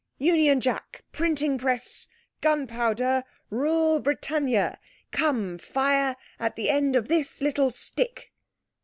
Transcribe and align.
Union 0.17 0.59
Jack, 0.59 1.03
Printing 1.11 1.59
Press, 1.59 2.07
Gunpowder, 2.41 3.23
Rule 3.51 3.99
Britannia! 3.99 4.79
Come, 5.11 5.59
Fire, 5.59 6.15
at 6.39 6.55
the 6.55 6.71
end 6.71 6.95
of 6.95 7.07
this 7.07 7.39
little 7.39 7.69
stick!" 7.69 8.33